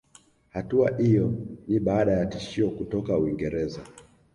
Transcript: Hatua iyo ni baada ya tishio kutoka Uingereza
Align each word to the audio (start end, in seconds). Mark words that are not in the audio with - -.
Hatua 0.49 0.97
iyo 1.01 1.33
ni 1.67 1.79
baada 1.79 2.11
ya 2.11 2.25
tishio 2.25 2.69
kutoka 2.69 3.17
Uingereza 3.17 3.81